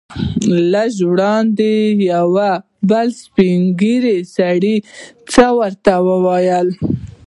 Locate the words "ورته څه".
5.59-5.95